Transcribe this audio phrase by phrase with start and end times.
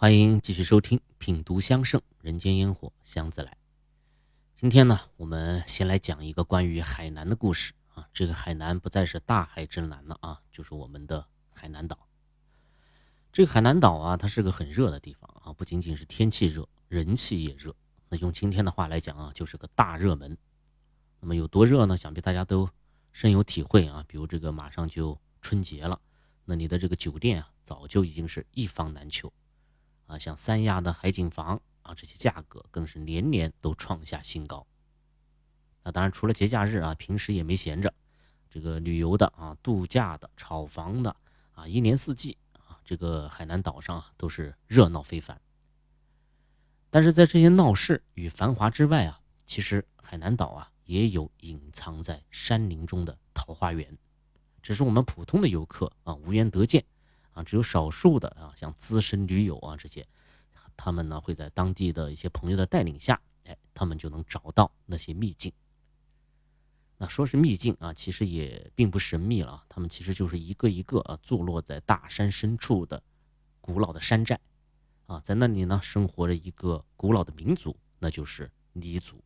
[0.00, 3.50] 欢迎继续收听《品读香盛人间烟火香自来》。
[4.54, 8.08] 今天呢，我们先来讲一个关于海南的故事啊。
[8.12, 12.06] 这个海南不再是大海之南了啊，就是我们的海南岛。
[13.32, 17.74] 这个海南岛啊，它是个很热的地方啊，不仅仅是天气热，人气也热。
[18.08, 20.38] 那用今天的话来讲啊，就是个大热门。
[21.18, 21.96] 那么有多热呢？
[21.96, 22.70] 想必大家都
[23.10, 24.04] 深有体会啊。
[24.06, 26.00] 比如这个马上就春节了，
[26.44, 29.32] 那你的这个酒店啊，早就已经是一房难求
[30.08, 30.18] 啊。
[30.18, 34.66] 像三亚的海景房啊，这些价格更是年年都创下新高。
[35.84, 37.94] 那当然，除了节假日啊，平时也没闲着。
[38.50, 41.14] 这个旅游的啊，度假的，炒房的
[41.52, 45.40] 啊，一年四季啊，这个海南岛上啊，都是热闹非凡。
[46.90, 50.72] 但是在这些闹市与繁华之外啊，其实海南岛啊。
[50.88, 53.98] 也有隐藏在山林中的桃花源，
[54.62, 56.82] 只是我们普通的游客啊无缘得见，
[57.42, 60.06] 只有少数的啊像资深驴友啊这些，
[60.76, 65.52] 他们呢会在当地的一些朋友的带领下，哎他们就能找到那些秘境。
[66.96, 73.02] 那说是秘境啊，其实也并不神秘了，他们其实就是一个一个啊坐落在大山深处的
[73.60, 74.40] 古老的山寨，
[75.06, 79.22] 啊在那里呢生活着一个古老的民族，那就是黎族。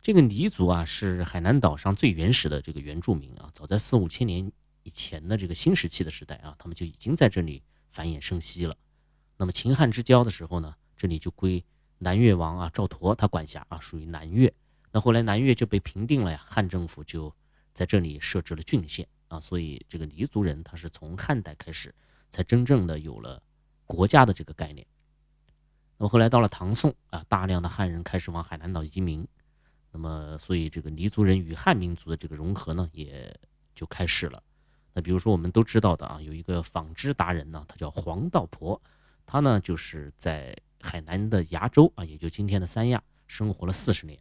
[0.00, 3.50] 这个黎族啊，是海南岛上最原始的这个原住民啊。
[3.52, 4.50] 早在四五千年
[4.90, 8.76] 以前的这个新石器的时代啊，他们就已经在这里繁衍生息了。
[9.36, 11.64] 那么秦汉之交的时候呢，这里就归
[11.98, 14.52] 南越王啊赵佗他管辖啊，属于南越。
[14.90, 17.32] 那后来南越就被平定了呀，汉政府就
[17.72, 19.38] 在这里设置了郡县啊。
[19.38, 21.94] 所以这个黎族人他是从汉代开始
[22.30, 23.40] 才真正的有了
[23.86, 24.84] 国家的这个概念。
[25.98, 29.24] 那么后来到了唐宋啊，大量的汉人开始往海南岛移民。
[29.92, 33.32] 那么，所以这个黎族人与汉民族的这个融合呢，也
[33.72, 34.42] 就开始了。
[34.92, 38.80] 那比如说我们都知道的啊，有一个纺织达人呢，他叫黄道婆，
[39.24, 44.18] 他呢就是在海南的崖州啊，也就今天的三亚生活了四十年。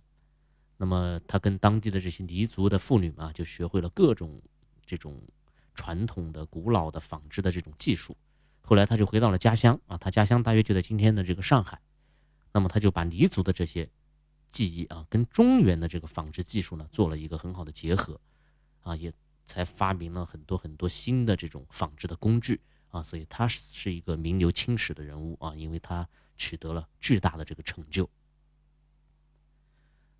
[0.78, 4.42] 那么他跟当地的这些黎族的妇女们啊，就学会了各种
[4.86, 5.21] 这种
[5.73, 8.16] 传统的古老的纺织的这种技术。
[8.61, 11.80] 后来他就回到了家乡啊，他家乡大约就在今天的这个上海。
[12.52, 13.89] 那么他就把黎族的这些。
[14.52, 18.20] 技艺啊，跟中原的这个纺织技术呢，做了一个很好的结合，
[18.82, 19.14] 啊，也
[19.49, 28.08] 才发明了很多很多新的这种纺织的工具啊，所以他是一个名留青史的人物啊，因为他取得了巨大的这个成就。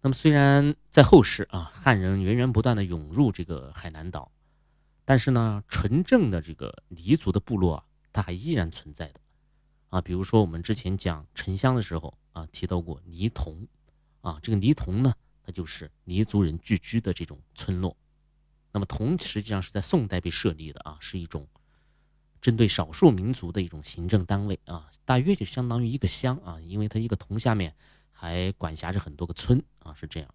[0.02, 4.32] 那么虽然在后世啊，汉人源源不断的涌入这个海南岛，
[5.06, 9.20] 但是呢，纯正的这个黎族的部落啊，它还依然存在的
[9.90, 13.68] 啊，比如说我们之前讲沉香的时候啊，提到过黎佟。
[14.22, 15.14] 啊，这个黎佟呢，
[15.46, 17.96] 它就是黎族人聚居的这种村落。
[18.72, 21.48] 那么佟实际上是在宋代被设立的啊，是一种
[22.42, 27.76] 针对少数民族的一种行政单位啊，大约就相当于一个乡啊，因为它一个佟下面
[28.12, 30.30] 还管辖着很多个村啊，是这样。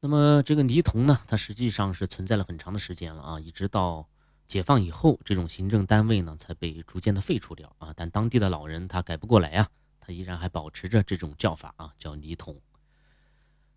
[0.00, 4.08] 那么这个黎佟呢，它实际上是存在了很长的时间了啊，一直到
[4.46, 9.68] 解放以后，这种行政单位呢才被逐渐的废除掉啊，但当地的老人他改不过来呀。
[10.06, 12.60] 他依然还保持着这种叫法啊，叫黎佟。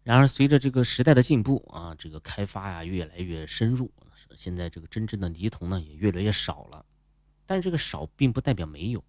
[0.07, 3.91] 然而，随着这个时代的进步啊，这个开发呀越来越深入，
[4.37, 6.85] 现在这个真正的黎佟呢也越来越少了。
[7.45, 9.03] 但是这个少并不代表没有，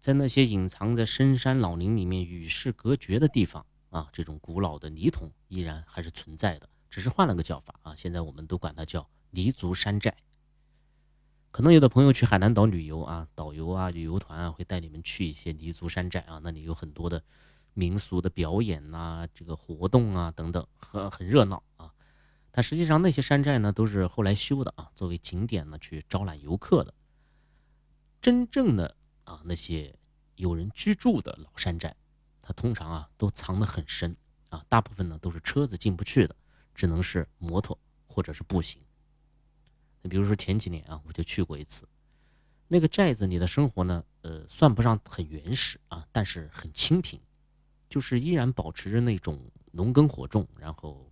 [0.00, 7.94] 在那些隐藏在深山老林里面与世隔绝的地方啊，这种古老的黎佟依然还是存在的，只是换了个叫法啊。
[7.94, 10.12] 现在我们都管它叫黎族山寨。
[11.52, 17.22] 可能有的朋友去海南岛旅游啊，导游啊、旅游团啊会带你们去一些黎族山寨啊，那里有很多的
[17.74, 21.92] 民俗的表演呐，这个活动啊等等，很很热闹啊。
[22.50, 26.92] 但实际上那些山寨呢，都是后来修的啊，作为景点呢去招揽游客的。
[28.20, 29.96] 真正的啊那些
[30.34, 31.94] 有人居住的老山寨，
[32.42, 34.16] 它通常啊都藏得很深
[34.48, 36.34] 啊，大部分呢都是车子进不去的，
[36.74, 38.82] 只能是摩托或者是步行。
[40.08, 41.86] 比如说前几年啊，我就去过一次，
[42.66, 47.20] 那个寨子里的生活呢，呃，算不上很原始啊，但是很清贫，
[47.88, 49.40] 就是依然保持着那种
[49.72, 51.10] 农耕火种，然后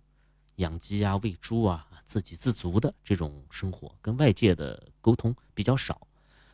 [0.55, 6.07] 养鸡啊、喂猪啊，自给自足的这种生活，跟外界的沟通比较少。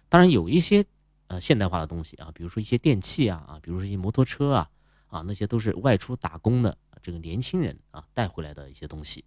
[0.09, 0.85] 当然有一些
[1.27, 4.69] 呃现代化的东西啊，比如说一些电器啊啊，比如说一些摩托车啊
[5.07, 9.23] 啊，那些都是外出打工的这个年轻人啊带回来的一些东西。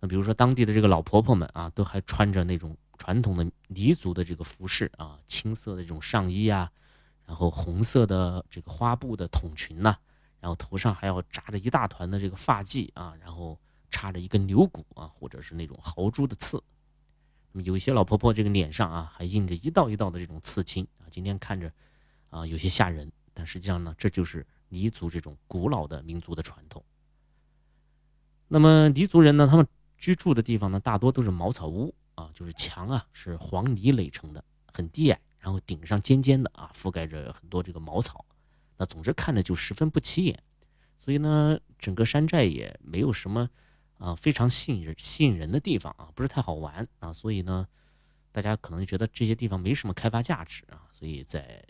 [0.00, 6.70] 那比如说当地的这个老婆婆们啊，都还穿着那种传统的黎族的这个服饰啊，青色的这种上衣啊，
[7.32, 9.96] 然后红色的这个花布的筒裙呐，
[10.38, 13.58] 然后头上还要扎着一大团的这个发髻啊，然后
[13.90, 16.62] 插着一根牛骨啊，或者是那种豪猪的刺。
[17.50, 21.72] 那么有些老婆婆这个脸上啊还印着一道一道的这种刺青啊，今天看着
[22.28, 26.84] 啊有些吓人，但实际上呢，这就是黎族这种古老的民族的传统。
[28.46, 34.44] 那么黎族人呢，他们居住的地方呢，大多都是茅草屋啊，就是墙啊是黄泥垒成的，
[34.74, 38.24] 很低矮，然后顶上尖尖的啊，覆盖着很多这个茅草，
[38.76, 40.40] 那总之看着就十分不起眼。
[41.00, 43.50] 所以呢，整个山寨也没有什么
[43.98, 47.12] 啊非常吸引人吸引人的地方啊，不是太好玩啊。
[47.12, 47.66] 所以呢，
[48.30, 50.86] 大家可能觉得这些地方没什么开发价值啊。
[50.92, 51.64] 所以在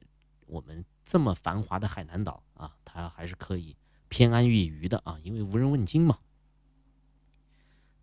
[0.45, 3.75] 我们这么繁华的海南岛啊，它还是可以
[4.11, 6.19] 偏安一隅的啊，因为无人问津嘛。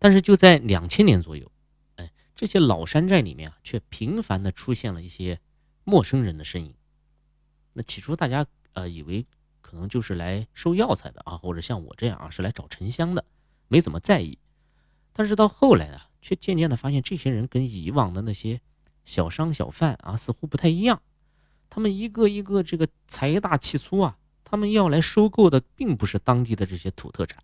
[0.00, 1.52] 但是就在两千年左右，
[1.94, 5.38] 哎，这些老山寨里面啊，却频繁的出现了一些
[5.90, 6.72] 陌生人的身影。
[7.72, 9.26] 那起初大家呃以为
[9.60, 13.24] 可能就是来收药材的啊，或者像我这样啊是来找沉香的，
[13.66, 14.38] 没怎么在意。
[15.12, 18.60] 但是到后来啊，却渐渐的发现这些人跟以往的那些
[19.04, 21.02] 小商小贩啊似乎不太一样。
[21.68, 27.42] 他们一个一个这个财大气粗啊，他们要来收购的并不是当地的这些土特产，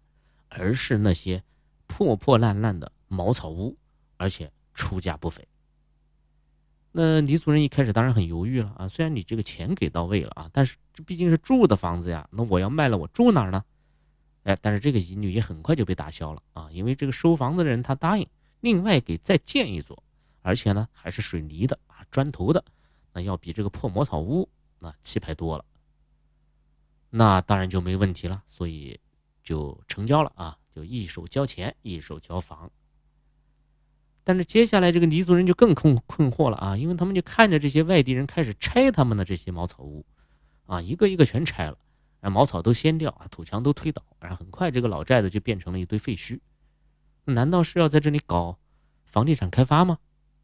[0.49, 1.43] 而是那些。
[1.89, 3.79] 破破烂烂的茅草屋，
[4.17, 5.47] 而且出价不菲。
[6.99, 13.63] 那黎族人一开始当然很犹豫了啊，虽然你这个钱给到位了啊，但是这毕竟是住的房子呀，那我要卖了，我住哪儿呢？
[14.45, 18.27] 哎，但是这个疑虑也很快就被打消了啊，因为这个收房子的人他答应
[18.61, 20.03] 另外给再建一座，
[20.41, 22.65] 而且呢还是水泥的啊，砖头的，
[23.13, 24.49] 那要比这个破茅草屋
[24.79, 25.65] 那气派多了。
[27.11, 28.99] 那当然就没问题了，所以
[29.43, 30.57] 就成交了啊。
[30.75, 32.71] 就一手交钱，一手交房。
[34.27, 40.05] 但是接下来这个黎族人就更困困惑了啊，因为他们就看着这些外地人开始拆他们的这些茅草屋，
[40.67, 41.79] 啊，一个一个全拆了，
[42.23, 46.41] 啊茅草都掀掉啊，土墙都推倒，然后很快这个老寨子就变成了一堆废墟。
[47.27, 48.59] 难道是要在这里搞
[49.05, 49.99] 房地产开发吗？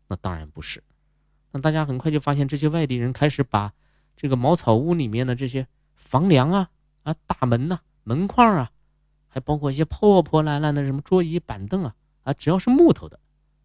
[0.06, 0.80] 那当然不是。
[1.50, 3.72] 那大家很快就发现，这些外地人开始把
[4.16, 6.70] 这个茅草屋里面的这些房梁啊、
[7.02, 8.70] 啊大门呐、门框啊。
[9.26, 13.18] 还包括一些破破烂烂的什么桌椅板凳啊啊，只要是木头的，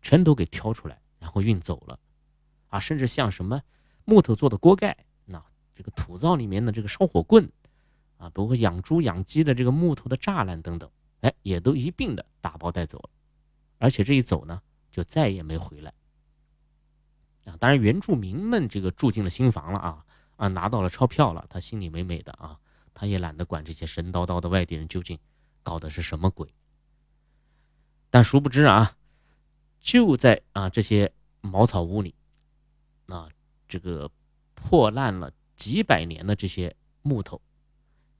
[0.07, 1.99] 全都给挑出来，然后运走了，
[2.69, 3.61] 啊，甚至像什么
[4.05, 4.95] 木头做的锅盖，
[5.25, 5.43] 那
[5.75, 7.51] 这个土灶里面的这个烧火棍，
[8.15, 10.89] 啊，包括养猪养鸡的这个木头的栅栏等等，
[11.19, 13.09] 哎，也都一并的打包带走了，
[13.79, 15.93] 而且这一走呢，就再也没回来。
[17.43, 20.05] 啊，当然原住民们这个住进了新房了啊
[20.37, 22.57] 啊，拿到了钞票了，他心里美美的啊，
[22.93, 25.19] 他也懒得管这些神叨叨的外地人究竟。
[25.63, 26.47] 搞的是什么鬼？
[28.09, 28.95] 但殊不知啊，
[29.79, 32.13] 就在啊这些茅草屋里，
[33.07, 33.29] 啊
[33.67, 34.11] 这个
[34.53, 37.41] 破烂了几百年的这些木头，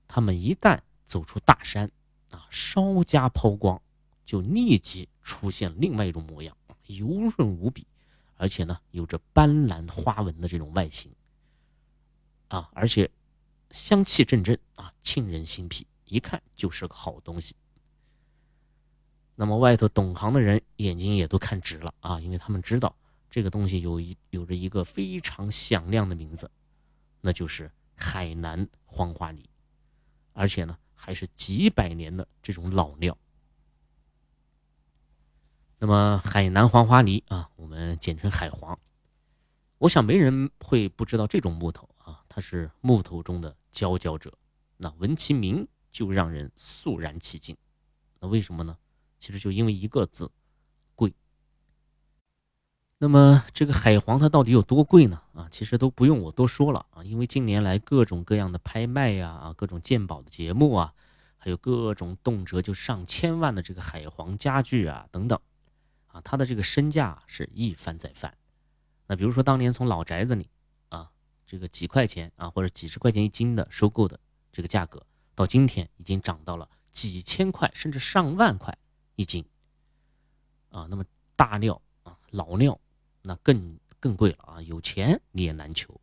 [0.07, 1.92] 他们一旦走出大山
[2.31, 3.81] 啊，稍加抛光，
[4.25, 6.56] 就立即出现另外一种模样，
[6.86, 7.07] 油
[7.38, 7.86] 润无比，
[8.36, 11.12] 而且呢有着斑斓花纹的这种外形
[12.48, 13.09] 啊，而且
[13.71, 15.86] 香气阵阵啊，沁人心脾。
[16.06, 17.54] 一看就是个好东西。
[19.39, 22.95] 那么外头懂行的人眼睛也都看直了啊，因为他们知道
[23.30, 26.50] 这个东西有一有着一个非常响亮的名字，
[27.22, 29.50] 那就是海南黄花梨，
[30.34, 33.18] 而且呢还是几百年的这种老料。
[35.78, 38.78] 那么海南黄花梨啊，我们简称海黄，
[39.78, 44.38] 我想没人会不知道这种木头啊，它是木头中的佼佼者。
[44.78, 45.68] 那闻其名。
[45.90, 47.57] 就让人肃然起敬，
[48.19, 48.78] 那为什么呢？
[49.19, 50.31] 其实就因为一个字，
[50.95, 51.14] 贵。
[52.97, 55.21] 那么这个海黄它到底有多贵呢？
[55.33, 60.94] 啊，其实都不用我多说了啊，因为近年来各种各样的拍卖呀，啊，各种鉴宝的节目啊，
[61.38, 65.40] 还有各种动辄就上千万的这个海黄家具啊等等，
[66.07, 68.36] 啊，它的这个身价是一翻再翻。
[69.06, 70.50] 那比如说当年从老宅子里
[70.90, 71.09] 啊，
[71.45, 74.19] 这个几块钱啊或者几十块钱一斤的收购的
[74.52, 75.06] 这个价格。
[75.36, 78.76] 到今天已经涨到了几千块，甚至上万块
[79.18, 79.44] 一斤，
[80.69, 81.04] 啊，那么
[81.36, 82.80] 大料啊，老料
[83.21, 86.00] 那更更贵了啊，有钱你也难求，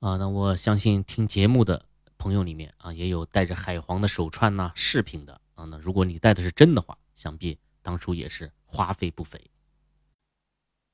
[0.00, 1.86] 啊，那我相信听节目的
[2.18, 9.40] 朋友里面啊，也有戴着海皇的手串呐、饰品的啊，那如果你戴的是真的话，想必当初也是花费不菲。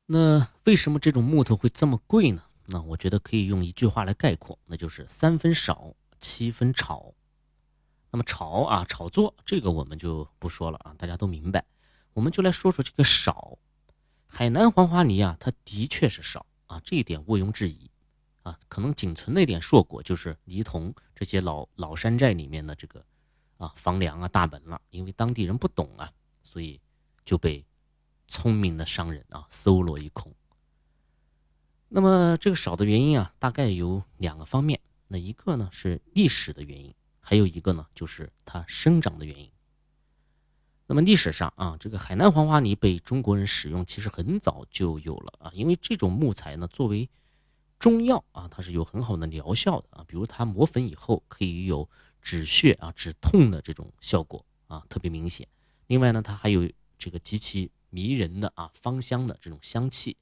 [0.07, 2.45] 那为什么这种木头会这么贵呢？
[2.67, 5.95] 那我觉得可以用一句话来概括，那就是三分少。
[6.21, 7.15] 七分炒，
[8.11, 11.65] 那么炒啊，炒作这个我们就不说了啊，大家都明白。
[12.15, 13.59] 我们就来说说这个少。
[14.27, 17.91] 海南黄花梨啊，它的确是少啊，这一点毋庸置疑
[18.43, 18.59] 啊。
[18.69, 23.05] 可能仅存的一点硕果就是梨桐这些老老山寨里面的这个
[23.57, 26.13] 啊房梁啊大门了，因为当地人不懂啊，
[26.43, 26.81] 所以
[27.25, 27.65] 就被
[28.27, 30.35] 聪明的商人啊搜罗一空。
[31.89, 34.81] 那么这个少的原因啊，大概有两个方面。
[35.07, 36.95] 那一个呢是历史的原因，
[37.29, 39.51] 还有一个呢就是它生长的原因。
[40.87, 45.51] 那么历史上啊，这个海南黄花梨被中国人使用，其实很早就有了啊。
[45.53, 47.07] 因为这种木材呢，作为
[47.79, 50.03] 中药啊，它是有很好的疗效的啊。
[50.09, 51.87] 比如它磨粉以后，可以有
[52.23, 55.47] 止血啊、止痛的这种效果啊，特别明显。
[55.89, 56.67] 另外呢，它还有
[56.97, 60.17] 这个极其迷人的啊芳香的这种香气，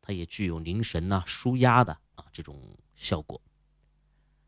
[0.00, 3.42] 它也具有凝神呐、舒压的啊这种效果。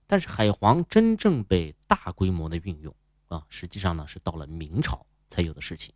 [0.07, 2.95] 但是海黄真正被大规模的运用
[3.29, 5.07] 啊，实际上呢是到了明朝。
[5.31, 5.93] 才有的事情，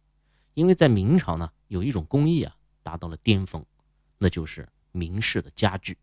[0.55, 3.65] 因为在明朝呢，有一种工艺啊达到了巅峰，
[4.17, 5.97] 那就是明式的家具。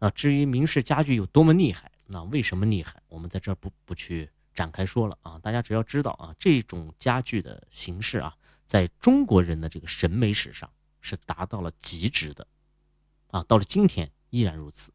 [0.00, 5.38] 啊，至于明式家具有多么厉害，那为什么厉害，我们在这儿不不去展开说了啊。
[5.38, 12.46] 大家只要知道啊，这种家具的形式啊，在中国人的这个审美史上是达到了极致的，
[13.28, 14.92] 啊，到了今天依然如此，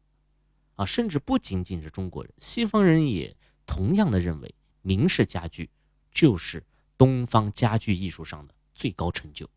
[0.76, 3.36] 啊，甚至不仅仅是中国人，西方人也
[3.66, 5.70] 同样的认为明式家具。
[6.14, 6.62] 就是
[6.98, 9.48] 东方家具艺术上的最高成就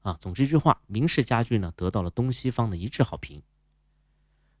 [0.00, 0.18] 啊！
[0.20, 3.40] 总之一句话，明式家具呢得到了东西方的一致好评。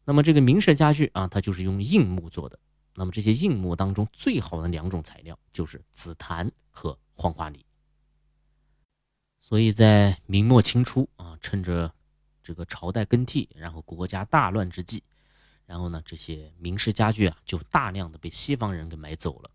[0.04, 2.56] 那么这个明式家具啊，它就是用硬木做的。
[2.94, 7.66] 那么这些硬木当中最好的两种材料就是紫檀和黄花梨。
[9.38, 11.92] 所以在明末清初啊，趁着
[12.44, 15.02] 这个朝代更替，然后国家大乱之际，
[15.72, 19.50] 然后呢这些明式家具啊就大量的被西方人给买走了。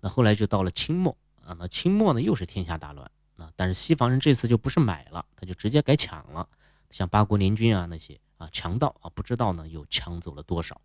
[0.00, 6.48] 那后来就到了清末啊，那清末呢又是天下大乱啊，但是西方人这次就不是买了，他就直接改抢了，
[6.90, 10.80] 像八国联军啊那些啊强盗啊，不知道呢又抢走了多少。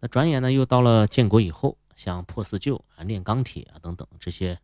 [0.00, 4.58] 那转眼呢又到了建国以后，像破四旧啊、炼钢铁啊等等这些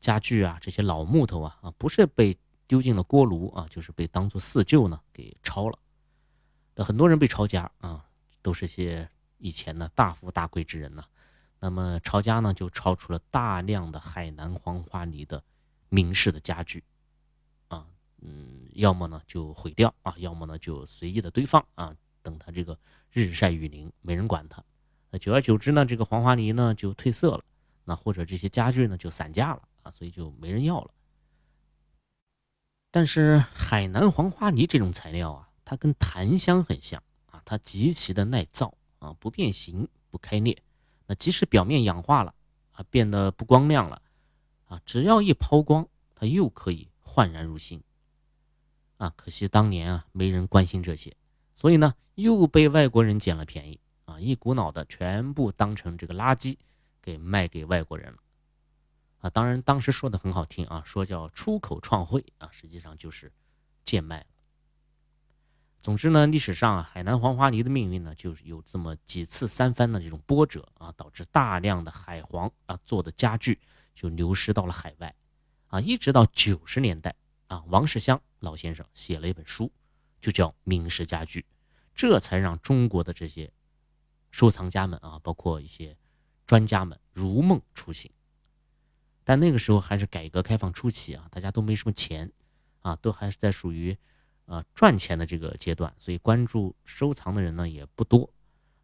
[0.00, 5.78] 家具啊，这些老木头啊啊，不是被丢进了锅炉啊，就是被当做四旧呢给抄了。
[6.84, 8.04] 很多人被抄家啊，
[8.42, 9.08] 都是些
[9.38, 11.04] 以前的大富大贵之人呢。
[11.60, 15.42] 那么抄家呢，就抄出了大量的海南黄花梨的
[15.88, 16.84] 名式的家具，
[17.66, 17.84] 啊，
[18.20, 21.92] 嗯，要么呢就毁掉啊，要么呢就随意的堆放啊，
[22.22, 22.78] 等它这个
[23.10, 24.62] 日晒雨淋，没人管它。
[25.10, 27.42] 那久而久之呢，这个黄花梨呢就褪色了，
[27.82, 30.90] 那或者这些家具呢就散架了啊，所以就没人要了。
[32.92, 40.56] 但是海南黄花梨这种材料啊，它跟檀香很像啊，它极其的耐造啊，不变形，不开裂。
[41.06, 42.34] 那即使表面氧化了
[42.72, 44.00] 啊，变得不光亮了
[44.64, 47.82] 啊，只要一抛光，它又可以焕然如新
[48.96, 49.12] 啊。
[49.14, 51.14] 可惜当年啊，没人关心这些，
[51.54, 56.56] 所以呢，又被外国人捡了便宜啊，一股脑的全部当成这个垃圾
[57.02, 58.18] 给卖给外国人了
[59.18, 59.28] 啊。
[59.28, 63.30] 当然，当时说的很好听啊，说叫出口创汇啊，实际上就是
[63.84, 64.24] 贱卖。
[65.80, 73.58] 总之呢，历史上啊，海南黄花梨的命运呢，就是有这么几次三番的这种波折啊，导致大量的海黄啊做的家具
[73.94, 75.14] 就流失到了海外，
[75.68, 77.14] 啊，一直到九十年代
[77.46, 79.70] 啊，王世襄老先生写了一本书，
[80.20, 81.40] 就叫《明式家具》，
[81.94, 83.50] 这才让中国的这些
[84.32, 85.96] 收藏家们啊，包括一些
[86.44, 88.10] 专家们如梦初醒。
[89.22, 92.32] 但那个时候还是改革开放初期啊，大家都没什么钱
[92.80, 93.96] 啊，都还是在属于。
[94.48, 98.32] 啊，赚钱的这个阶段，所以关注收藏的人呢也不多，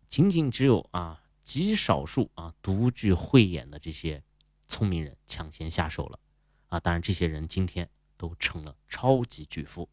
[0.09, 4.23] 仅仅只有啊极少数啊独具慧眼的这些
[4.69, 6.19] 聪明人抢先下手了，
[6.69, 9.89] 啊，当然这些人今天都成了超级巨富。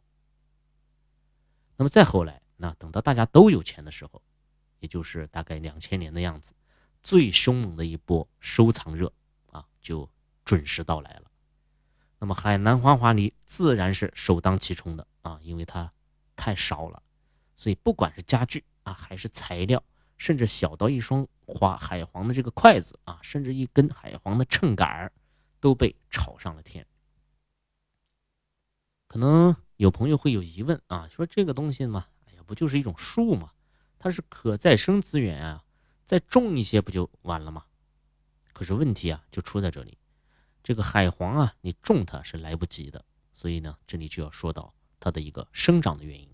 [1.78, 4.22] 那么再后来，那等到大家都有钱的时候，
[4.80, 6.54] 也就是大概两千年的样子，
[7.02, 9.12] 最凶猛的一波收藏热
[9.52, 10.10] 啊就
[10.44, 11.32] 准时到来了。
[12.20, 15.92] 那么海南黄花梨自然是首当其冲的啊，因为它
[16.36, 17.02] 太少了，
[17.56, 19.84] 所以不管是家具啊，还是材料，
[20.18, 25.12] 甚至小到一双花海黄的这个筷子啊，甚至一根海黄的秤杆儿，
[25.60, 26.86] 都被炒上了天。
[29.08, 33.52] 可能有朋友会有疑问啊，说这个东西嘛，哎呀，不就是一种树吗？
[34.00, 35.64] 它是可再生资源啊，
[36.06, 37.66] 再种一些不就完了吗？
[38.54, 39.98] 可是问题啊，就出在这里。
[40.64, 46.30] 这个海黄啊，你种它是来不及的，所以呢，这里就要说到它的一个生长的原因。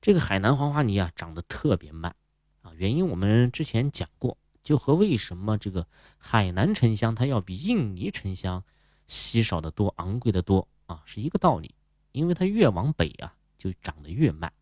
[0.00, 2.14] 这个海南黄花梨啊，长得特别慢
[2.60, 8.62] 啊，原因我们之前讲过，就和为什么这个海南沉香它要比印尼沉香
[9.08, 11.74] 稀少的多、昂贵的多啊，是一个道理。
[12.12, 14.52] 因为它越往北啊，就长得越慢。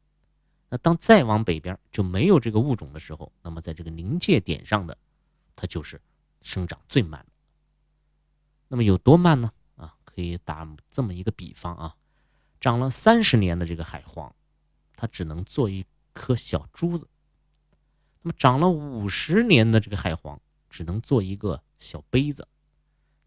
[0.69, 4.97] 那当再往北边就没有这个物种的时候，那么在这个临界点上的，
[5.57, 6.01] 它就是
[6.43, 7.33] 生长最慢的。
[8.69, 9.51] 那么有多慢呢？
[9.75, 11.97] 啊，可以打这么一个比方啊，
[12.61, 14.35] 长了三十年的这个海黄，
[14.95, 17.07] 它只能做一颗小珠子；
[18.21, 20.39] 那么长了五十年的这个海黄，
[20.69, 22.47] 只能做一个小杯子。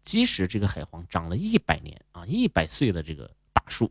[0.02, 3.90] 即使这个海黄长了一百年啊，一百岁的这个大树，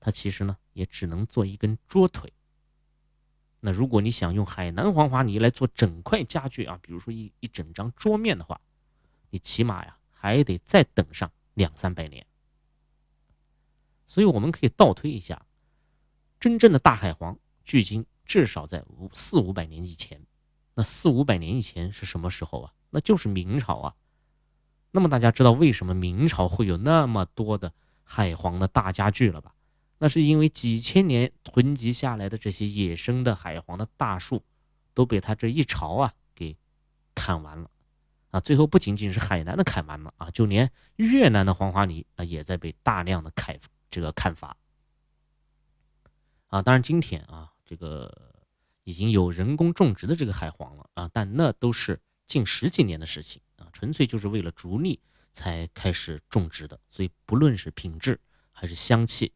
[0.00, 2.32] 它其实呢也只能做一根桌腿。
[3.60, 8.58] 那如果你想用海南黄花泥来做整块家具啊，比如说一一整张桌面的话，
[9.28, 12.26] 你起码呀还得再等上两三百年。
[14.10, 15.40] 所以我们可以倒推一下，
[16.40, 20.20] 真正的大海黄距今至少在五四五百年以前。
[20.74, 22.72] 那四五百年以前是什么时候啊？
[22.90, 23.94] 那就是明朝啊。
[24.90, 29.54] 那么大家知道为什么明朝会有那么多的海皇的大家具了吧？
[29.98, 34.42] 那是因为几千年囤积下来的这些野生的海皇的大树，
[34.92, 36.56] 都被他这一朝啊给
[37.14, 37.70] 砍完了
[38.32, 38.40] 啊！
[38.40, 43.56] 最后不仅仅是海南的砍完了啊，就连越南的黄花梨啊也在被大量的砍
[43.90, 44.56] 这个看法
[46.46, 46.62] 啊！
[46.62, 48.34] 当然今天啊这个
[48.84, 53.68] 已经有人工种植的这个海黄了啊，但那都是近十几年的事情啊。
[53.72, 55.00] 纯粹就是为了逐利
[55.32, 58.20] 才开始种植的，所以不论是品质
[58.50, 59.32] 还是香气，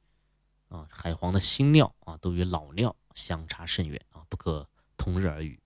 [0.69, 5.61] 啊，海黄的新料啊，都与老料相差甚远啊，不可同日而语。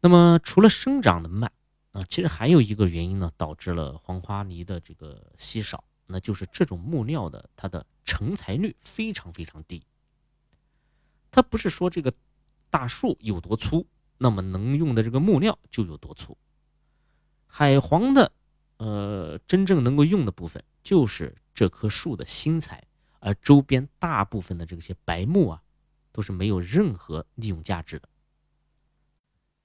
[0.00, 1.50] 那么除了生长的慢
[1.92, 9.84] 啊，其实还有一个原因呢，导致了黄花梨的这个稀少，那就是这种木料的它的成材率非常非常低。
[11.30, 12.12] 它不是说这个
[12.70, 13.86] 大树有多粗，
[14.18, 16.36] 那么能用的这个木料就有多粗。
[17.46, 18.32] 海黄的，
[18.76, 22.84] 呃，真正能够用的部分就是这棵树的新材，
[23.20, 25.62] 而周边大部分的这些白木啊，
[26.12, 28.08] 都是没有任何利用价值的。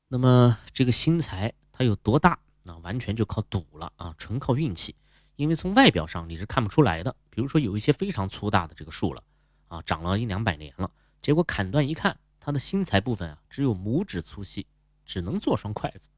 [0.07, 2.39] 那么这个新材它有多大？
[2.63, 4.95] 那完全就靠赌了啊，纯靠运气。
[5.39, 7.15] 因为从外表上你是看不出来的。
[7.29, 9.23] 比如说有一些非常粗大的这个树了，
[9.69, 10.91] 啊，长了一两百年了，
[11.21, 14.67] 结果砍断一看，它的新材部分啊，只有拇指粗细，
[15.05, 16.09] 只能做双筷子。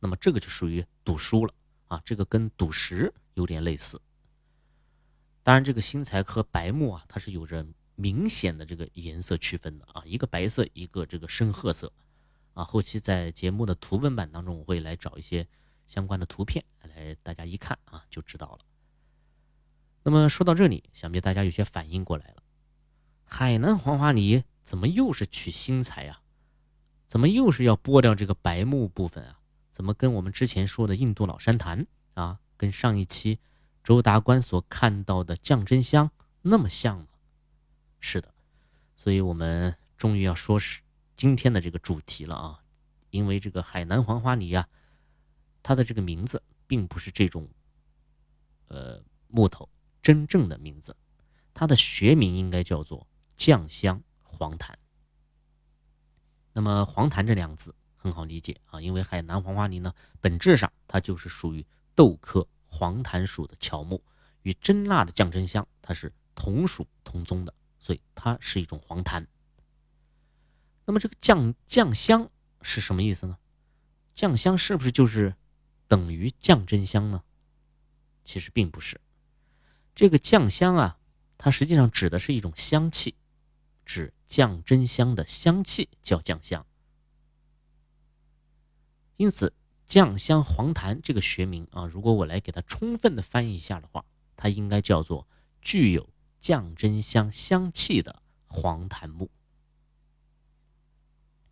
[0.00, 1.54] 那么这个就属于赌输了
[1.86, 3.98] 啊，这个跟赌石有点类似。
[5.42, 11.90] 当然，这个新材和白木啊，它是有着明显的这个颜色区分的啊，一个白色，一个这个深褐色
[12.52, 12.62] 啊。
[12.62, 15.48] 后期在节目的图文版当中，我会来找一些
[15.86, 18.58] 相关的图片来，大家一看啊就知道了。
[20.02, 22.42] 那么说到这里，想必大家有些反应过来了，
[23.24, 26.22] 海南黄花梨怎么又是取新材啊？
[27.06, 29.40] 怎么又是要剥掉这个白木部分啊？
[29.72, 33.38] 怎么跟我们之前说的印度老山檀啊，跟上一期
[33.84, 36.10] 周达官所看到的降真香
[36.42, 37.06] 那么像呢？
[38.00, 38.32] 是的，
[38.96, 40.80] 所以我们终于要说是
[41.16, 42.60] 今天的这个主题了啊！
[43.10, 44.68] 因为这个海南黄花梨啊，
[45.62, 47.48] 它的这个名字并不是这种
[48.68, 49.68] 呃木头
[50.08, 50.96] 真正的名字，
[51.52, 54.78] 它的学名应该叫做酱香黄檀。
[56.54, 57.74] 那么黄檀这两个字。
[58.00, 61.66] 很好理解啊，因为海南黄花梨呢，本质上它就是属于
[61.96, 64.00] 豆科黄檀属的乔木，
[64.42, 69.26] 与真腊的降真香它是同属同宗的，所以它是一种黄檀。
[70.86, 72.30] 那么这个酱酱香
[72.62, 73.36] 是什么意思呢？
[74.14, 75.34] 酱香是不是就是
[75.88, 77.24] 等于降真香呢？
[78.24, 79.00] 其实并不是，
[79.98, 80.96] 这个酱香啊，
[81.38, 83.16] 它实际上指的是一种香气，
[83.84, 86.64] 指酱真香的香气叫酱香。
[89.16, 89.52] 因此，
[89.86, 94.04] 酱香黄檀这个学名啊，如果我来给它充分的翻译一下的话，
[94.36, 95.26] 它应该叫做
[95.60, 96.08] 具有
[96.38, 99.28] 酱真香香气的黄檀木。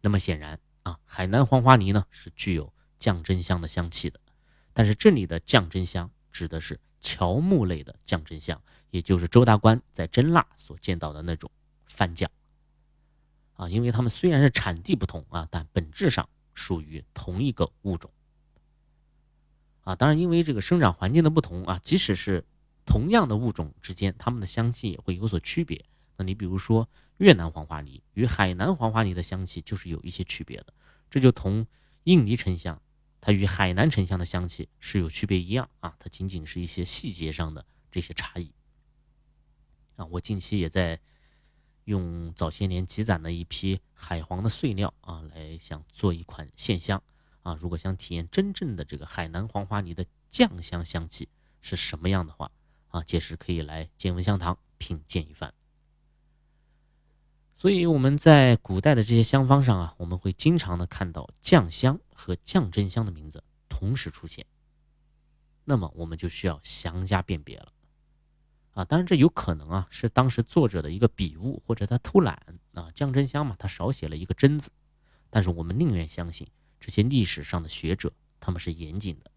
[0.03, 4.21] 那么显然啊，海南黄花梨呢是具有降真香的香气的，
[4.73, 11.51] 但是这里的降真香指的是乔木类的降真香，也就是周大官在真腊所见到的那种
[11.87, 12.29] 番酱
[13.55, 16.29] 啊，因为它们虽然是产地不同啊，但本质上。
[16.59, 18.11] 属于同一个物种
[19.83, 22.43] 啊，当然，因为这个生长环境的不同啊，即使是
[22.87, 25.85] 同样的物种之间，它们的香气也会有所区别。
[26.17, 26.89] 那你比如说
[27.19, 30.73] 越南黄花梨与海南黄花梨的香气就是有一些区别的，
[31.11, 31.67] 这就同
[32.05, 32.81] 印尼沉香
[33.27, 38.53] 它与海南沉香的香气是有区别一样啊，它仅仅是一些细节上的这些差异
[39.97, 40.07] 啊。
[40.07, 41.01] 我近期也在。
[41.87, 47.01] 用早些年积攒的一批海黄的碎料啊，来想做一款线香
[47.43, 47.55] 啊。
[47.55, 51.29] 如果想体验真正的这个海南黄花梨的酱香香气
[51.61, 52.51] 是什么样的话
[52.89, 55.55] 啊，届时可以来见闻香堂品鉴一番。
[57.55, 64.47] 所以我们在古代的这些香方上啊，我们会经常的看到酱香和降真香的名字同时出现。
[65.65, 67.73] 那么我们就需要详加辨别了。
[68.73, 72.91] 啊，当然这有可能啊是当时作者的一个笔误，或者他偷懒啊。
[72.95, 74.71] 降真香嘛，他少写了一个真字，
[75.31, 76.47] 但是我们宁愿相信
[76.79, 79.31] 这些历史上的学者，他们是严谨的。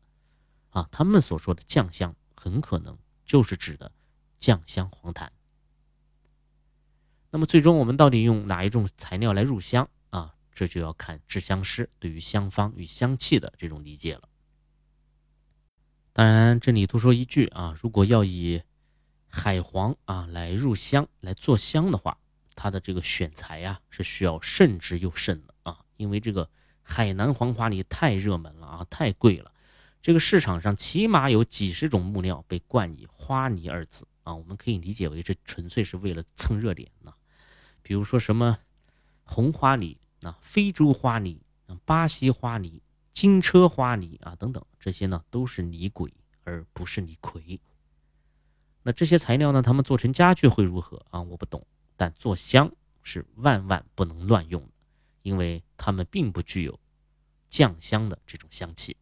[0.72, 3.92] 啊，他们所说的酱香，很可能就是指的
[4.40, 5.32] 酱香黄檀。
[7.32, 9.90] 那么最终我们到底用哪一种材料来入香？
[10.60, 14.28] 这就要看制香师对于香方与香气的这种理解了。
[16.12, 18.62] 当然，这里多说一句啊，如果要以
[19.30, 22.18] 海黄啊来入香来做香的话，
[22.56, 26.50] 它的这个选材呀是需要慎之又慎的啊，因为这个
[26.82, 29.54] 海南黄花梨太热门了啊，太贵了。
[30.02, 37.14] 这个市场上起码有几十种木料被冠以“花梨”二字啊，我们可以理解为这纯粹是为了蹭热点呢。
[37.82, 38.58] 比如说什么
[39.24, 41.42] 红花梨、啊非洲花梨、
[41.86, 42.82] 巴西花梨、
[43.14, 47.60] 金车花梨啊等等，这些呢都是李鬼而不是李逵。
[48.84, 51.22] 那这些材料呢，他们做成家具会如何啊？
[51.22, 51.66] 我不懂，
[51.98, 52.72] 但做香
[53.04, 54.70] 是万万不能乱用的，
[55.22, 56.80] 因为它们并不具有
[57.50, 58.96] 酱香的这种香气。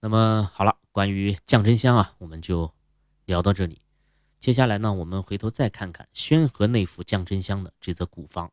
[0.00, 2.72] 那么好了，关于降真香啊，我们就
[3.24, 3.82] 聊到这里。
[4.38, 8.50] 接下来呢，我们回头再看看宣和内府降真香的这则古方。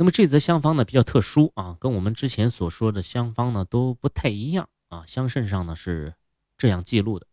[0.00, 5.04] 那么这则香方呢比较特殊啊，跟我们之前所说的香方呢都不太一样啊。
[5.04, 6.14] 香圣上呢是
[6.56, 7.26] 这样记录的：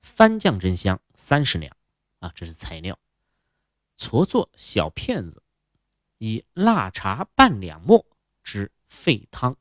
[0.00, 1.76] 番降真香三十两
[2.20, 2.94] 啊，这是材料；
[3.96, 5.42] 搓作小片子，
[6.18, 8.06] 以腊茶半两末
[8.44, 9.56] 之沸汤，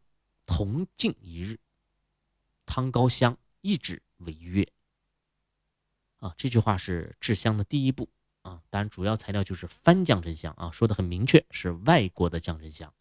[0.45, 1.59] 同浸一日。
[2.67, 4.71] 汤高香，一指为月。
[6.17, 8.07] 啊，这句话是制香的第一步
[8.41, 8.61] 啊。
[8.69, 12.93] 当然，主要材料就是番降真香啊，说的很明确，是外国的降真香。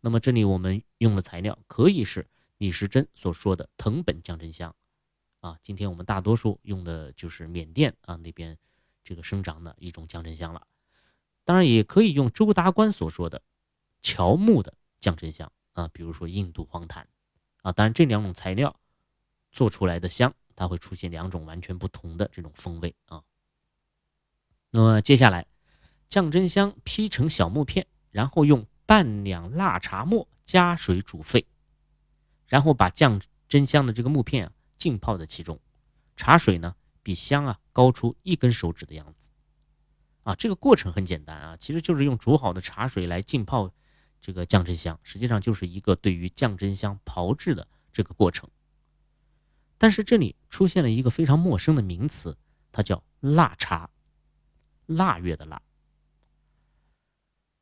[0.00, 4.74] 那么这里我们用的材料可以是李时珍所说的藤本降真香
[5.40, 5.58] 啊。
[5.62, 8.58] 今天我们大多数用的就是缅甸啊那边
[9.04, 10.66] 这个生长的一种降真香了。
[11.44, 13.42] 当然，也可以用周达观所说的
[14.02, 17.08] 乔木的降真香啊，比如说印度黄檀
[17.62, 17.72] 啊。
[17.72, 18.78] 当然，这两种材料。
[19.50, 23.24] 做出来的香，它会出现两种完全不同的这种风味啊。
[24.70, 25.46] 那么接下来，
[26.08, 31.46] 降真香劈成小木片，然后用半两腊茶末加水煮沸，
[32.46, 35.58] 然后把降真香的这个木片啊浸泡在其中，
[36.16, 39.30] 茶水呢比香啊高出一根手指的样子
[40.22, 40.34] 啊。
[40.34, 43.72] 这个过程很简单啊，其实就是用煮好的茶水来浸泡
[44.20, 48.48] 这个降真香，实际上就是一个对于降真香炮制的这个过程。
[49.78, 52.36] 但是这里出现了一个非常陌生的名词，
[52.72, 53.88] 它叫腊茶，
[54.88, 55.62] 腊月的腊。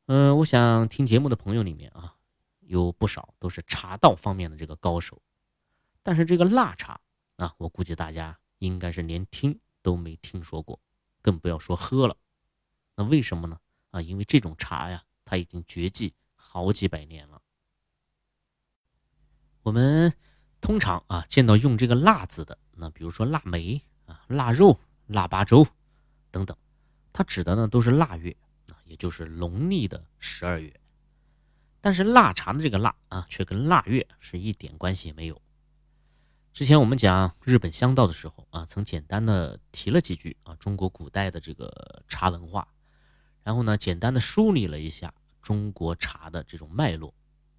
[0.07, 2.15] 嗯，我想听节目的朋友里面啊，
[2.61, 5.21] 有不少都是茶道方面的这个高手，
[6.01, 6.99] 但是这个腊茶
[7.35, 10.79] 啊，我估计大家应该是连听都没听说过，
[11.21, 12.17] 更不要说喝了。
[12.95, 13.59] 那为什么呢？
[13.91, 17.41] 啊，因为这种茶呀，它已经绝迹好几百年了。
[19.61, 20.11] 我们。
[20.59, 25.65] 通常啊，见到用这个“腊”字的，那比如说腊梅啊、腊肉、腊八粥
[26.31, 26.57] 等等，
[27.17, 28.37] 它指的呢都是腊月
[28.69, 30.71] 啊，也就是农历的十二月。
[31.81, 35.41] 但是腊茶的这个“腊”啊，却跟腊月是一点关系也没有。
[36.53, 42.67] 之前我们讲日本香道的时候啊，曾简单的提了几句啊，中国古代的这个茶文化，
[43.41, 47.11] 然后呢，简单的梳理了一下中国茶的这种脉络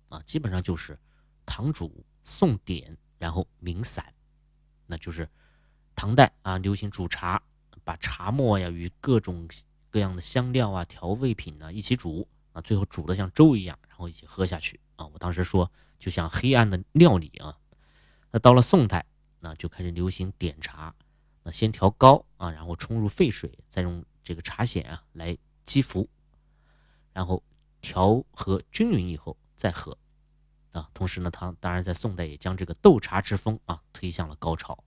[0.08, 0.96] 啊，基本上就是
[1.44, 2.06] 堂主。
[2.22, 4.14] 宋典，然后明散，
[4.86, 5.28] 那就是
[5.96, 7.42] 唐代啊，流行煮茶，
[7.88, 9.48] 把茶末呀与各种
[9.88, 15.06] 各样的香料啊、调味品呢一起煮啊，最后煮的像粥一样，然后一起喝下去啊。
[15.06, 17.56] 我当时说，就像黑暗的料理啊。
[18.30, 19.06] 那到了宋代，
[19.40, 20.94] 那就开始流行点茶，
[21.42, 26.06] 那先调高啊，然后冲入沸水，再用这个茶筅啊来击服，
[27.14, 27.42] 然后
[27.80, 29.96] 调和均匀以后再喝。
[30.72, 34.78] 啊，同时呢，他当然在宋代也将这个斗茶之风啊推向了高潮。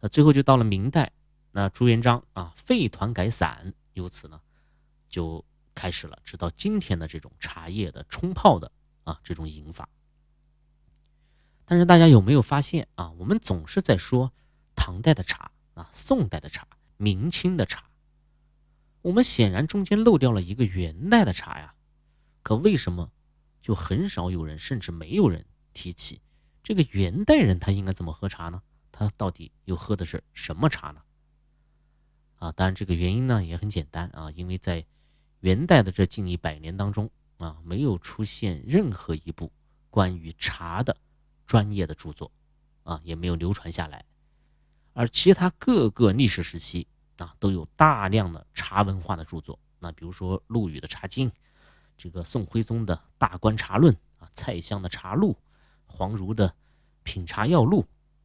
[0.00, 1.12] 那最后就到了明代，
[1.56, 4.40] 那朱元璋啊废团改散，由此呢
[5.08, 8.72] 就开始了直到今天的这种茶叶的冲泡的
[9.04, 9.88] 啊这种饮法。
[11.64, 13.12] 但是大家有没有发现啊？
[13.12, 14.32] 我们总是在说
[14.74, 17.84] 唐代的茶啊、宋代的茶、明清的茶，
[19.02, 21.76] 我们显然中间漏掉了一个元代的茶呀。
[22.42, 23.12] 可为什么？
[23.62, 26.20] 就很少有人，甚至没有人提起
[26.64, 28.60] 这个元代人他应该怎么喝茶呢？
[28.90, 31.00] 他到底又喝的是什么茶呢？
[32.44, 34.84] 啊，当然这个原因呢也很简单啊，因为在
[35.40, 39.50] 元代的这近一百年当中啊，没有出现任何一部
[39.88, 40.94] 关于茶的
[41.46, 42.30] 专业的著作
[42.82, 44.04] 啊，也没有流传下来。
[44.92, 49.58] 而其他各个历史时期啊，都有大量的茶文化的著作。
[49.78, 51.30] 那比如说陆羽的《茶经》，
[51.96, 55.32] 这个宋徽宗的《大观茶论》啊，蔡襄的《茶录》，
[55.86, 56.46] 黄儒的
[57.04, 57.80] 《品茶要录》，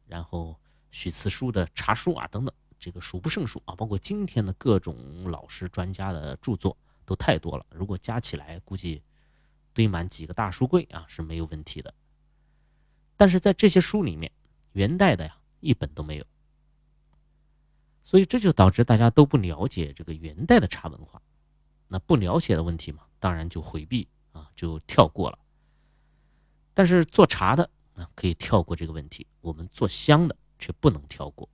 [0.06, 3.76] 然后许慈书的《茶书》啊等等，这个数不胜数啊。
[3.76, 9.02] 包括今天的各种老师专家的著作都太多了，如果加起来，估计
[9.72, 11.94] 堆满几个大书柜啊是没有问题的。
[13.16, 14.32] 但是在这些书里面，
[14.72, 16.24] 元代的呀一本都没有。
[18.02, 21.20] 所以这就导致大家都不了解这个元代的茶文化，
[21.86, 25.38] 那不了解的问题嘛，当然就回避啊，就跳过了。
[26.72, 31.48] 但是做茶的啊可以跳过这个问题，我们做香的却不能跳过，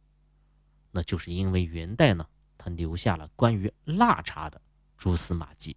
[0.96, 4.58] 那就是因为元代呢，他留下了关于腊茶的
[4.96, 5.76] 蛛丝马迹。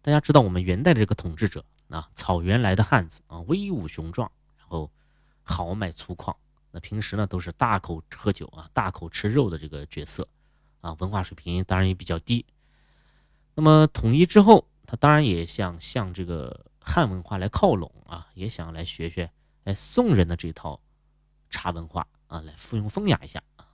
[0.00, 4.90] 大家知道我们元代的这个统治者啊，草原来的汉子啊，威武雄壮，然后
[5.42, 6.34] 豪迈粗犷。
[6.70, 10.26] 那平时呢都是大口喝酒啊，大口吃肉的这个角色，
[10.80, 12.46] 啊，文化水平当然也比较低。
[13.54, 19.30] 那么统一之后，他当然也想向这个汉文化来靠拢啊，也想来学学
[19.64, 20.80] 哎宋人的这套
[21.50, 23.68] 茶文化啊，来附庸风雅一下啊。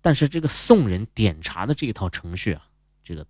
[0.00, 2.68] 但是这个宋人点茶的这一套程序啊，
[3.02, 3.26] 这个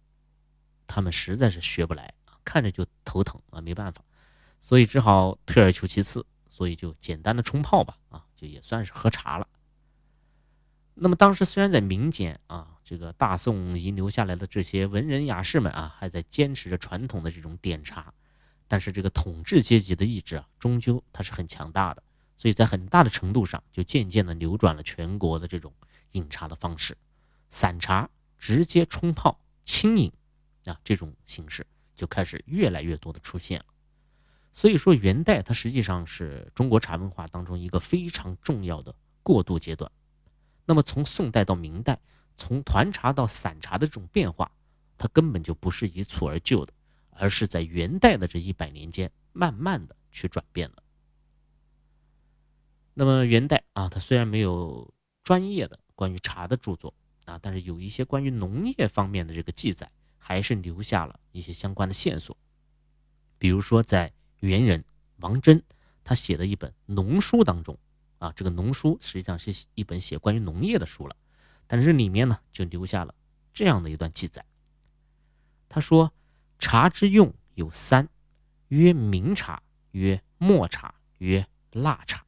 [0.87, 4.03] 他们实在是学不来啊，看着就头疼啊，没办法，
[4.61, 8.25] 所以只好退而求其次，所以就简单的冲泡吧啊。
[8.37, 9.49] 就也算是喝茶了。
[10.97, 18.13] 那么当时虽然在民间啊，这个大宋遗留下来的这些文人雅士们啊，还在坚持着传统的这种点茶，
[18.69, 22.03] 但是这个统治阶级的意志啊，终究它是很强大的，
[22.45, 25.73] 所以在很大的程度上就渐渐的扭转了全国的这种
[26.13, 26.95] 饮茶的方式，
[27.49, 30.13] 散茶直接冲泡轻饮
[30.67, 33.65] 啊这种形式就开始越来越多的出现了。
[34.53, 39.91] 所以说，元代它实际上是中国茶文化当中一个非常重要的过渡阶段。
[40.67, 41.99] 那么，从宋代到明代，
[42.37, 44.53] 从团茶到散茶的这种变化，
[44.99, 46.75] 它根本就不是一蹴而就的，
[47.13, 50.84] 而是在元代的这一百年间，慢慢的去转变了。
[52.95, 56.95] 那么，元代啊，它虽然没有专业的关于茶的著作
[57.27, 62.37] 啊，但是有一些关于农业方面的这个记载，还是留下了一些相关的线索，
[63.39, 64.13] 比如说在。
[64.41, 64.85] 元人
[65.21, 65.63] 王真，
[66.03, 67.79] 他写的一本农书当中，
[68.19, 71.17] 啊，这个农书实际上是一本写关于农业的书了，
[71.67, 73.15] 但是这里面呢就留下了
[73.55, 74.45] 这样的一段记载。
[75.67, 76.13] 他说
[76.59, 78.07] ：“茶之用有三，
[78.69, 82.23] 曰明茶，曰末茶，曰腊茶。”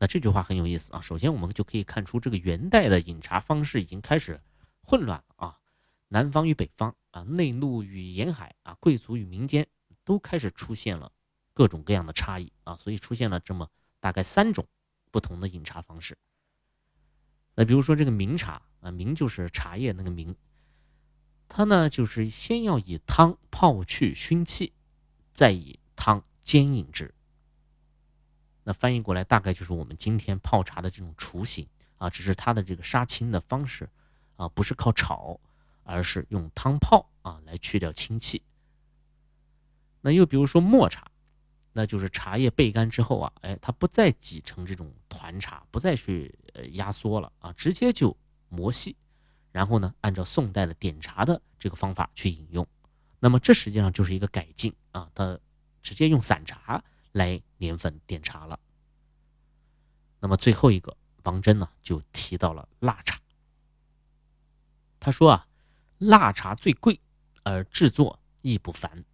[0.00, 1.00] 那这句话很有意思啊。
[1.00, 4.40] 首先，我们就可以看出这个元代的饮茶方式已经开始
[4.82, 5.58] 混乱了啊，
[6.08, 9.68] 南方与北方啊，内陆与沿海啊，贵族与民间。
[10.02, 11.12] 都开始出现了
[11.52, 14.66] 各种各样的差异啊，所以出现了这么大概三种
[15.12, 16.18] 不同的饮茶方式。
[17.54, 20.34] 那比如说这个明茶啊，明就是茶叶那个明，
[21.46, 24.72] 它呢就是先要以汤泡去熏气，
[25.32, 27.14] 再以汤煎饮之。
[28.62, 31.66] 那翻译过来大概就是我们今天泡茶的这种雏形
[31.98, 33.88] 啊，只是它的这个杀青的方式
[34.36, 35.38] 啊，不是靠炒，
[35.84, 38.42] 而是用汤泡啊来去掉清气。
[40.00, 41.10] 那又比如说末茶，
[41.72, 48.16] 那就是茶叶焙干之后啊，哎，它不再挤成这种团茶，不再去呃压缩了啊，直接就
[48.48, 48.96] 磨细，
[49.52, 52.66] 然后呢，按照宋代的点茶的这个方法去饮用。
[53.18, 55.38] 那么这实际上就是一个改进啊，它
[55.82, 58.58] 直接用散茶来年份点茶了。
[60.20, 63.18] 那么最后一个，王真呢就提到了腊茶，
[64.98, 65.48] 他说啊，
[65.98, 67.00] 腊茶最贵，
[67.42, 69.04] 而制作亦不凡。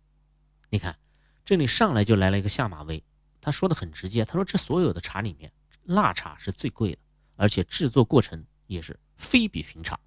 [0.69, 0.99] 你看，
[1.45, 3.03] 这里上来就来了一个下马威，
[3.41, 5.53] 他说的很直接，他说这所有的茶里面，
[5.85, 6.99] 腊茶是最贵的，
[7.37, 9.99] 而且制作过程也是非比寻常。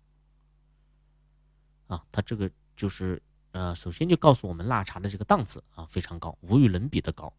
[1.87, 3.21] 啊，他这个就是
[3.51, 7.33] 呃，首先就告诉我们腊茶的这个档次啊非常高，无与伦比的高。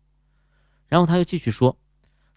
[0.91, 1.79] 然后他又继续说，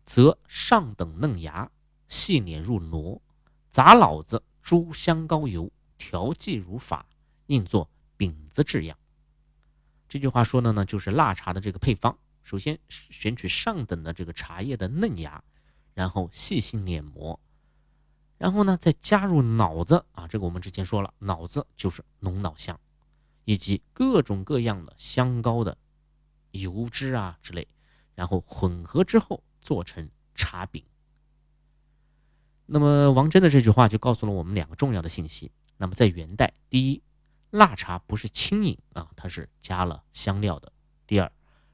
[0.06, 1.70] 则上等嫩芽，
[2.08, 3.20] 细碾入糯，
[3.72, 7.06] 杂老子，猪香膏油，调剂如法，
[7.48, 8.98] 应作饼子制样。
[10.08, 12.18] 这句话说的呢，就是腊茶的这个配方。
[12.44, 15.44] 首先选取上等的这个茶叶的嫩芽，
[15.94, 17.40] 然后细心碾磨，
[18.38, 22.80] 然后呢再加入脑子啊，这个我们之前说了，脑子就是浓脑香，
[23.46, 25.76] 以及各种各样的香膏的
[26.52, 27.68] 油脂啊之类，
[28.16, 30.84] 然后混合之后做成茶饼。
[32.66, 35.52] 那么王真的这句话就告诉了我们两个重要的信息。
[35.78, 37.02] 那么在元代，第一。
[37.52, 40.74] 腊茶不是轻饮啊，它是加了香料的。
[41.06, 41.32] 第二，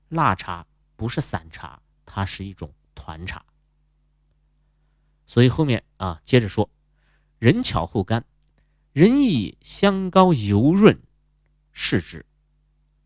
[0.09, 3.45] 腊茶不是散茶，它是一种团茶。
[5.25, 6.69] 所以后面啊，接着说，
[7.37, 8.25] 人巧后干，
[8.91, 11.01] 人以香膏油润
[11.71, 12.25] 试之，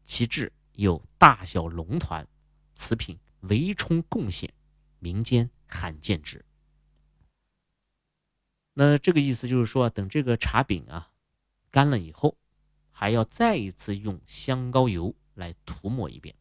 [0.03, 2.27] 其质有大小龙团，
[2.73, 4.53] 此品为充贡献，
[4.99, 6.43] 民间罕见之。
[8.73, 11.11] 那这个意思就是说，等这个茶饼啊
[11.69, 12.37] 干了以后，
[12.91, 16.35] 还要再一次用香膏油来涂抹一遍。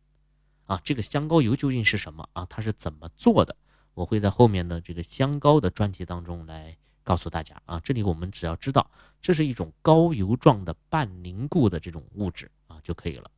[0.65, 2.47] 啊，这个香膏油究竟是什么啊？
[2.47, 3.55] 它是怎么做的？
[3.95, 7.79] 我会在后面的这个香膏的专题当中来告诉大家啊。
[7.81, 13.31] 这里我们只要知道，这是一种膏油状的半凝固的这种物质啊就可以了。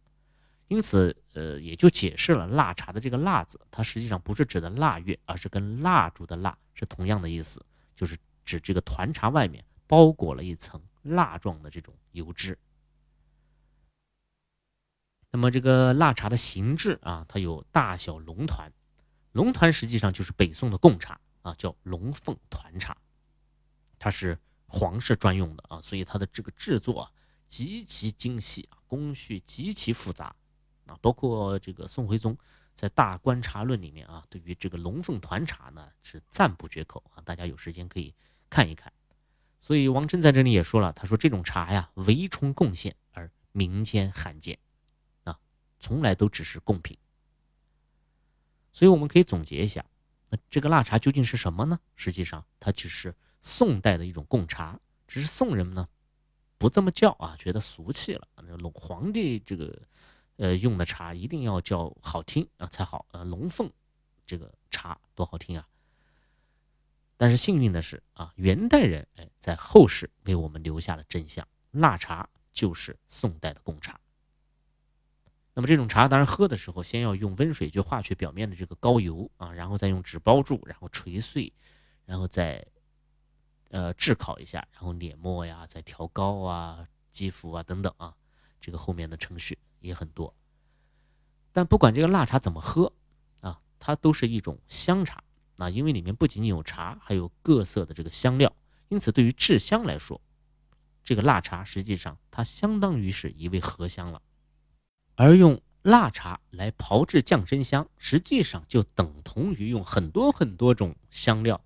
[0.69, 7.65] 因此，呃，也就解释了腊茶的这个“腊”字，它实际上不是指的腊月，而是跟蜡烛的“蜡”是同样的意思，
[7.97, 8.17] 就是。
[8.47, 12.59] 指这个团茶外面包裹了一层蜡状的这种油脂。
[15.31, 18.71] 那么这个腊茶的形制啊，它有大小龙团，
[19.33, 22.95] 龙团实际上就是北宋的贡茶啊，叫龙凤团茶，
[23.99, 27.11] 它是皇室专用的啊，所以它的这个制作啊
[27.49, 30.37] 极其精细啊，工序极其复杂
[30.87, 32.37] 啊，包括这个宋徽宗。
[32.77, 38.13] 在《大观察论》里面啊，对于这个龙凤团茶呢是赞不绝口啊，大家有时间可以
[38.51, 38.93] 看一看。
[39.61, 44.59] 所以王琛在这里也说了，他说这种茶呀，唯充贡献而民间罕见
[45.23, 45.39] 啊，
[45.79, 46.99] 从来都只是贡品。
[48.73, 49.85] 所以我们可以总结一下，
[50.31, 51.79] 那这个腊茶究竟是什么呢？
[51.95, 55.89] 实际上它只是宋代的一种贡茶，只是宋人呢
[56.59, 58.27] 不这么叫啊，觉得俗气了。
[58.35, 59.81] 那龙皇帝这个。
[60.37, 63.07] 呃，用的茶一定要叫好听啊才好。
[63.13, 63.71] 呃，龙凤
[64.27, 65.69] 这个茶多好听啊！
[67.17, 74.01] 但是幸运的是啊，元代人哎在后世为我们留下了真相，腊茶就是宋代的贡茶。
[75.55, 81.53] 那么这种茶当然喝的时候，先要用温水去化去表面的这个膏油啊，然后再用纸包住，然后捶碎，
[82.05, 82.67] 然后再
[83.69, 88.17] 呃炙烤一下，然后碾磨呀，再调膏啊、积服啊等等啊，
[88.61, 89.57] 这个后面的程序。
[89.85, 90.35] 也很多，
[91.53, 92.93] 但不管这个腊茶怎么喝
[93.41, 95.23] 啊，它都是一种香茶
[95.59, 98.57] 啊，因为里面不仅仅有茶，还有各色的这个香料，
[98.89, 100.21] 因此对于制香来说，
[101.05, 104.23] 这个腊茶实际上它相当于是一味合香了。
[105.17, 111.63] 而用腊茶来炮制降真香，实际上就等同于用很多很多种香料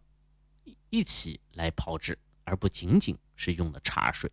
[0.91, 4.31] 一起来炮制，而不仅仅是用的茶水。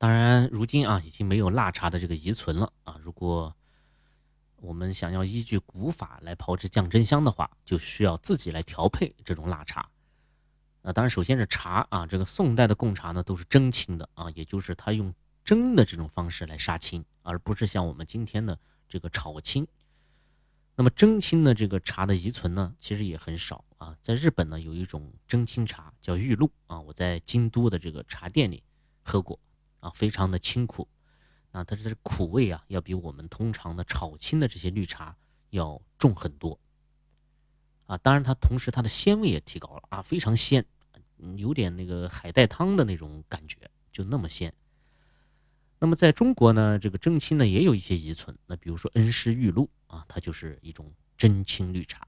[0.00, 2.96] 当然，如今啊，已经没有腊茶的这个遗存了啊。
[3.02, 3.52] 如果
[4.54, 9.90] 我们想要依据古法来炮制降真香的话，就需要自己来调配这种腊茶。
[10.82, 15.12] 那当然，首先是茶啊，这个宋代的贡茶呢都是蒸青的啊，也就是它用
[15.44, 18.56] 蒸的这种方式来杀青，而不是像我们今天的
[18.88, 19.66] 这个炒青。
[20.76, 23.96] 那么蒸青的这个茶的遗存呢，其实也很少啊。
[24.00, 28.62] 在日本呢，有一种蒸青茶叫玉露啊，我在京都的这个茶店里
[29.02, 29.40] 喝过。
[29.80, 30.88] 啊，非常的清苦，
[31.52, 35.16] 那它这苦味啊，要比我们通常的炒青的这些绿茶
[35.50, 36.58] 要重很多。
[37.86, 40.64] 啊，当然它同时它的鲜味也提高了啊，非常鲜，
[41.36, 44.52] 有点那个海带汤的那种感觉，就那么鲜。
[45.78, 52.06] 那么在中国呢，这个蒸青呢也有一些遗存，那比如说恩施玉露啊，它就是一种蒸青绿茶。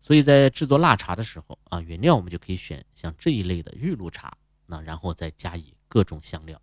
[0.00, 6.60] 所以在制作腊茶的时候啊，原料我们就可以选像这一类的玉露茶，那然后再加以各种香料。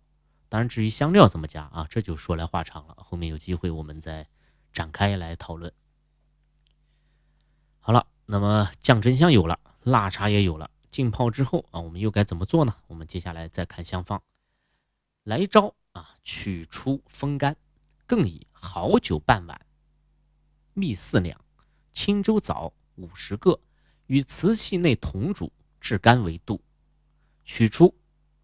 [0.50, 2.96] 当然，至于香料怎么加啊，这就说来话长了。
[2.98, 4.26] 后面有机会我们再
[4.72, 5.70] 展开来讨论。
[7.80, 12.74] 好了，那么降真香有了，腊茶也有了，浸泡之后啊，我们又该怎么做呢？
[12.86, 14.22] 我们接下来再看香方。
[15.24, 17.54] 来招啊，取出风干，
[18.06, 19.60] 更以好酒半碗，
[20.72, 21.38] 蜜四两，
[21.92, 23.60] 青州枣五十个，
[24.06, 26.62] 与瓷器内同煮，至干为度。
[27.44, 27.94] 取出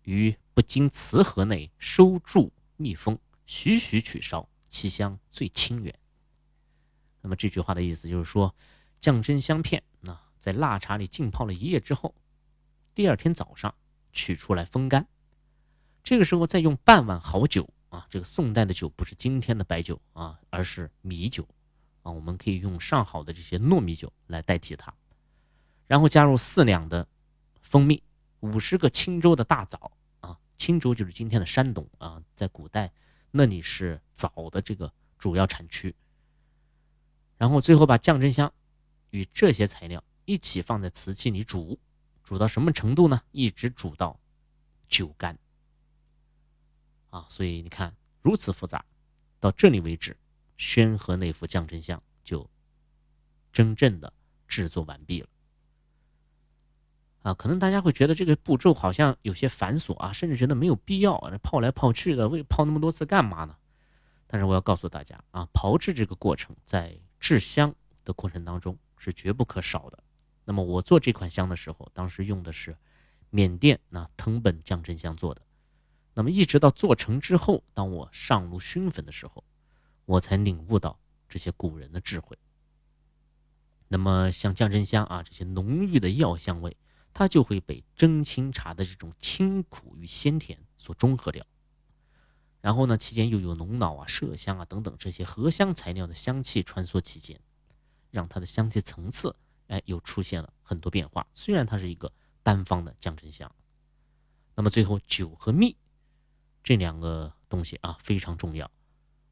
[0.02, 0.36] 与。
[0.54, 5.92] 不经瓷盒内收住密封，徐徐取烧，其香最清远。
[7.20, 8.54] 那么这句话的意思就是说，
[9.00, 12.14] 降真香片那在腊茶里浸泡了一夜之后，
[12.94, 13.74] 第二天早上
[14.12, 15.08] 取出来风干，
[16.04, 21.48] 这个时候再用半碗好酒啊，这个宋代的酒不是今天的白酒啊，而是米酒
[22.02, 24.94] 啊，我们可以用上好的这些糯米酒来代替它，
[25.88, 27.08] 然后加入四两的
[27.62, 28.00] 蜂蜜，
[28.38, 29.90] 五十个青州的大枣。
[30.56, 32.92] 青州就是今天的山东啊，在古代
[33.30, 35.94] 那里是枣的这个主要产区。
[37.36, 38.52] 然后最后把降真香
[39.10, 41.78] 与这些材料一起放在瓷器里煮，
[42.22, 43.20] 煮到什么程度呢？
[43.32, 44.18] 一直煮到
[44.88, 45.38] 酒干。
[47.10, 48.84] 啊，所以你看如此复杂，
[49.40, 50.16] 到这里为止，
[50.56, 52.48] 宣和那副降真香就
[53.52, 54.12] 真正的
[54.48, 55.28] 制作完毕了。
[57.24, 63.56] 啊，可能大家会觉得这个步骤好像有些繁琐啊，甚至觉得没有必要啊，泡来泡去的，为泡那么多次干嘛呢？
[64.26, 69.98] 但是我要告诉大家啊，炮制这个过程在制香的过程当中是绝不可少的。
[70.44, 72.76] 那么我做这款香的时候，当时用的是
[73.30, 75.40] 缅甸那藤本降真香做的。
[76.12, 79.42] 那么一直到做成之后，当我上炉熏粉的时候，
[80.04, 82.36] 我才领悟到这些古人的智慧。
[83.88, 86.76] 那么像降真香啊这些浓郁的药香味。
[87.14, 91.46] 它就会被蒸青茶的这种清苦与鲜甜所中和掉，
[92.60, 97.40] 然后呢，期间又有龙脑啊、麝香啊等等这些合香材料的香气穿梭其间，
[98.10, 99.36] 让它的香气层次
[99.68, 101.24] 哎又出现了很多变化。
[101.34, 102.12] 虽然它是一个
[102.42, 103.54] 单方的降真香，
[104.56, 105.76] 那么最后酒和蜜
[106.64, 108.68] 这两个东西啊非常重要，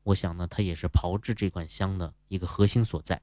[0.04, 3.20] 我想呢，它也是炮制这款香的一个核心所在。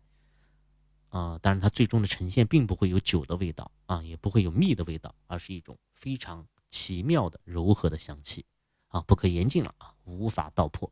[1.10, 8.45] 啊，当然它最终的呈现并不会有酒的味道啊，也不会有蜜的味道，而是一种非常奇妙的柔和的香气
[8.89, 10.89] 啊，不可言尽了啊，无法道破。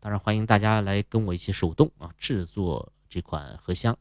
[0.00, 3.96] 当然欢迎大家来跟我一起手动啊制作这款荷香。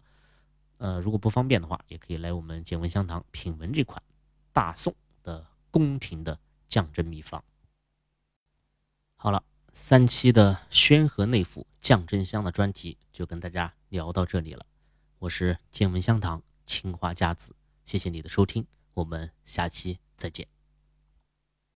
[0.78, 4.02] 呃，如果不方便的话，也可以来我们简闻香堂品闻这款
[4.54, 6.40] 大宋的宫廷的
[6.70, 7.44] 降真秘方。
[9.18, 9.44] 好了，
[9.74, 14.66] 三期的宣和内府降真香的专题就跟大家聊到这里了。
[15.20, 17.54] 我是见闻香堂青花家子，
[17.84, 20.59] 谢谢你的收听，我们下期再见。